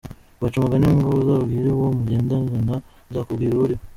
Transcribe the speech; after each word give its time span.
Baca 0.41 0.55
umugani 0.57 0.87
ngo 0.97 1.07
uzambwire 1.19 1.69
uwo 1.73 1.87
mugenderana 1.97 2.75
nzakubwira 3.09 3.53
uwo 3.53 3.63
uriwe. 3.65 3.81